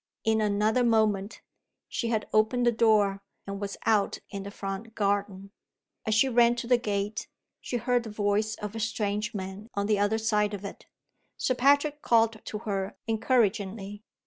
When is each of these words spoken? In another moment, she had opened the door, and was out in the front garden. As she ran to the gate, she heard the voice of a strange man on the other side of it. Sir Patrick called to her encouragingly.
In 0.23 0.41
another 0.41 0.83
moment, 0.83 1.43
she 1.87 2.07
had 2.07 2.27
opened 2.33 2.65
the 2.65 2.71
door, 2.71 3.21
and 3.45 3.61
was 3.61 3.77
out 3.85 4.17
in 4.31 4.41
the 4.41 4.49
front 4.49 4.95
garden. 4.95 5.51
As 6.07 6.15
she 6.15 6.27
ran 6.27 6.55
to 6.55 6.65
the 6.65 6.79
gate, 6.79 7.27
she 7.61 7.77
heard 7.77 8.01
the 8.01 8.09
voice 8.09 8.55
of 8.55 8.75
a 8.75 8.79
strange 8.79 9.35
man 9.35 9.69
on 9.75 9.85
the 9.85 9.99
other 9.99 10.17
side 10.17 10.55
of 10.55 10.65
it. 10.65 10.87
Sir 11.37 11.53
Patrick 11.53 12.01
called 12.01 12.43
to 12.45 12.57
her 12.65 12.97
encouragingly. 13.07 14.01